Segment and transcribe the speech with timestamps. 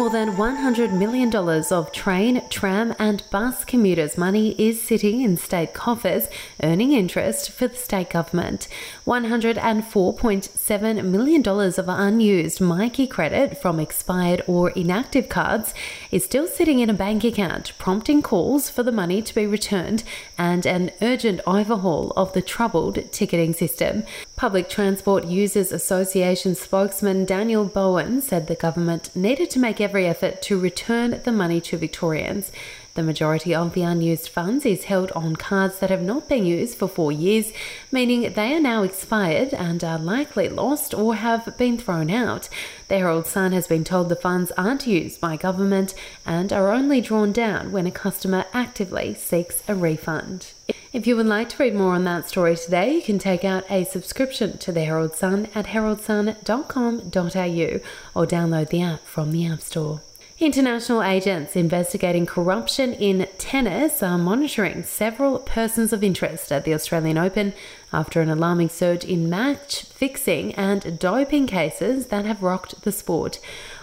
[0.00, 5.74] More than $100 million of train, tram, and bus commuters' money is sitting in state
[5.74, 6.26] coffers,
[6.62, 8.66] earning interest for the state government.
[9.06, 15.74] $104.7 million of unused Myki credit from expired or inactive cards
[16.10, 20.02] is still sitting in a bank account, prompting calls for the money to be returned
[20.38, 24.04] and an urgent overhaul of the troubled ticketing system.
[24.34, 30.40] Public Transport Users Association spokesman Daniel Bowen said the government needed to make every effort
[30.40, 32.52] to return the money to Victorians.
[32.94, 36.76] The majority of the unused funds is held on cards that have not been used
[36.76, 37.52] for four years,
[37.92, 42.48] meaning they are now expired and are likely lost or have been thrown out.
[42.88, 45.94] The Herald Sun has been told the funds aren't used by government
[46.26, 50.52] and are only drawn down when a customer actively seeks a refund.
[50.92, 53.70] If you would like to read more on that story today, you can take out
[53.70, 59.60] a subscription to the Herald Sun at heraldsun.com.au or download the app from the App
[59.60, 60.00] Store.
[60.40, 67.18] International agents investigating corruption in tennis are monitoring several persons of interest at the Australian
[67.18, 67.52] Open
[67.92, 73.38] after an alarming surge in match fixing and doping cases that have rocked the sport.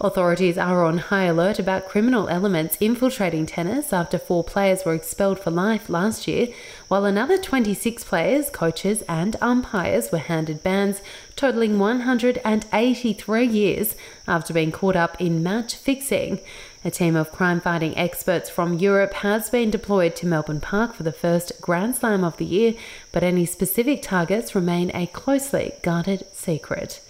[0.00, 5.38] Authorities are on high alert about criminal elements infiltrating tennis after four players were expelled
[5.38, 6.48] for life last year,
[6.88, 11.00] while another 26 players, coaches, and umpires were handed bans
[11.36, 13.94] totaling 183 years
[14.26, 16.40] after being caught up in match fixing.
[16.84, 21.04] A team of crime fighting experts from Europe has been deployed to Melbourne Park for
[21.04, 22.74] the first Grand Slam of the year,
[23.12, 27.00] but any specific targets remain a closely guarded secret.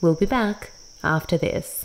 [0.00, 0.72] We'll be back
[1.04, 1.84] after this.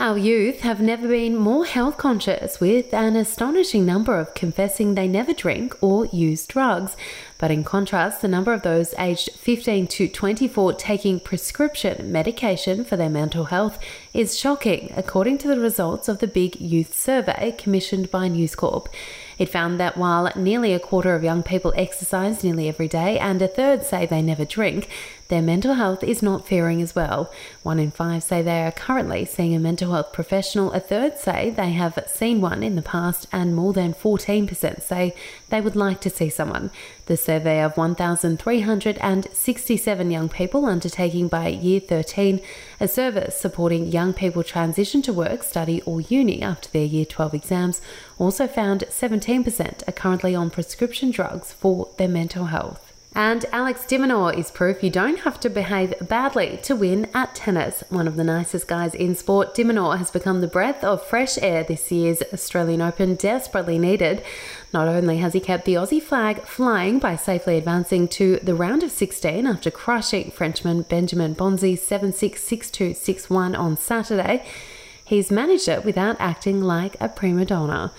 [0.00, 5.08] Our youth have never been more health conscious, with an astonishing number of confessing they
[5.08, 6.96] never drink or use drugs.
[7.36, 12.96] But in contrast, the number of those aged 15 to 24 taking prescription medication for
[12.96, 13.80] their mental health
[14.14, 18.88] is shocking, according to the results of the Big Youth Survey commissioned by News Corp.
[19.36, 23.42] It found that while nearly a quarter of young people exercise nearly every day and
[23.42, 24.88] a third say they never drink,
[25.28, 27.30] their mental health is not faring as well.
[27.62, 31.50] One in five say they are currently seeing a mental health professional, a third say
[31.50, 35.14] they have seen one in the past, and more than 14% say
[35.50, 36.70] they would like to see someone.
[37.06, 42.40] The survey of 1,367 young people undertaken by Year 13,
[42.80, 47.34] a service supporting young people transition to work, study, or uni after their Year 12
[47.34, 47.82] exams,
[48.18, 52.87] also found 17% are currently on prescription drugs for their mental health.
[53.18, 57.34] And Alex de Minaur is proof you don't have to behave badly to win at
[57.34, 57.82] tennis.
[57.88, 61.36] One of the nicest guys in sport, de Minaur has become the breath of fresh
[61.42, 64.22] air this year's Australian Open, desperately needed.
[64.72, 68.84] Not only has he kept the Aussie flag flying by safely advancing to the round
[68.84, 74.46] of 16 after crushing Frenchman Benjamin Bonzi 7 6 6 2 6 1 on Saturday,
[75.04, 77.90] he's managed it without acting like a prima donna.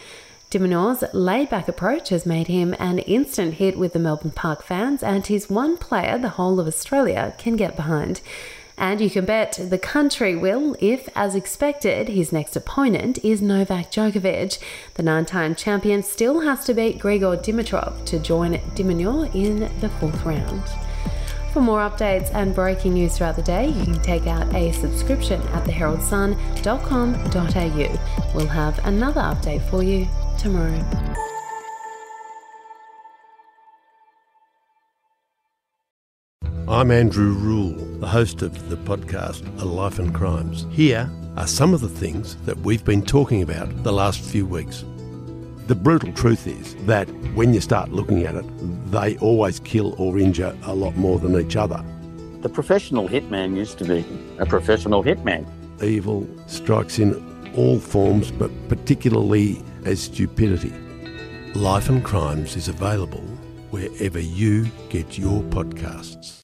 [0.50, 5.04] De Minaur's laid-back approach has made him an instant hit with the Melbourne Park fans,
[5.04, 8.22] and he's one player the whole of Australia can get behind.
[8.76, 13.92] And you can bet the country will if, as expected, his next opponent is Novak
[13.92, 14.58] Djokovic.
[14.96, 19.90] The nine-time champion still has to beat Grigor Dimitrov to join de Minaur in the
[20.00, 20.64] fourth round.
[21.54, 25.44] For more updates and breaking news throughout the day, you can take out a subscription
[25.50, 28.34] at theheraldsun.com.au.
[28.34, 30.08] We'll have another update for you
[30.40, 30.86] tomorrow.
[36.68, 40.66] I'm Andrew Rule, the host of the podcast A Life and Crimes.
[40.72, 44.86] Here are some of the things that we've been talking about the last few weeks.
[45.68, 48.46] The brutal truth is that when you start looking at it,
[48.92, 51.84] they always kill or injure a lot more than each other.
[52.42, 54.06] The professional hitman used to be
[54.38, 55.46] a professional hitman.
[55.84, 57.14] Evil strikes in
[57.56, 60.74] all forms, but particularly as stupidity.
[61.54, 63.26] Life and Crimes is available
[63.72, 66.40] wherever you get your podcasts.